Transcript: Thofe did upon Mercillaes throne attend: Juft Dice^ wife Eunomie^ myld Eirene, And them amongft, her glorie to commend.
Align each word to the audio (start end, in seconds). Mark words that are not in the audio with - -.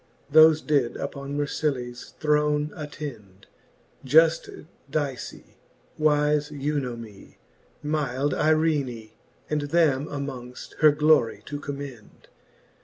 Thofe 0.33 0.65
did 0.65 0.97
upon 0.97 1.37
Mercillaes 1.37 2.15
throne 2.19 2.73
attend: 2.75 3.45
Juft 4.03 4.65
Dice^ 4.91 5.43
wife 5.99 6.49
Eunomie^ 6.49 7.35
myld 7.83 8.33
Eirene, 8.33 9.11
And 9.47 9.61
them 9.69 10.07
amongft, 10.07 10.73
her 10.79 10.91
glorie 10.91 11.43
to 11.45 11.59
commend. 11.59 12.29